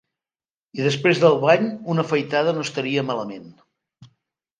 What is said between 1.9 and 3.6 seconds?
una afaitada no estaria malament.